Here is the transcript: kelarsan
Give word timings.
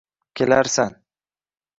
kelarsan 0.35 0.91